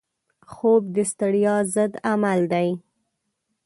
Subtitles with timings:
[0.53, 2.69] خوب د ستړیا ضد عمل دی